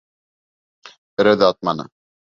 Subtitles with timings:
[1.21, 1.91] Берәү ҙә атманы.